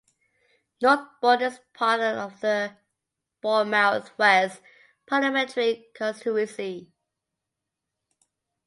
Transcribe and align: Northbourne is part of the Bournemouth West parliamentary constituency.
Northbourne 0.81 1.41
is 1.43 1.59
part 1.75 1.99
of 1.99 2.39
the 2.41 2.75
Bournemouth 3.39 4.09
West 4.17 4.59
parliamentary 5.05 5.89
constituency. 5.93 6.91